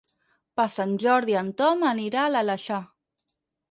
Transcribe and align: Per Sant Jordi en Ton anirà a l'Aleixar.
Per 0.59 0.65
Sant 0.77 0.95
Jordi 1.05 1.37
en 1.43 1.53
Ton 1.61 1.87
anirà 1.93 2.27
a 2.27 2.35
l'Aleixar. 2.35 2.85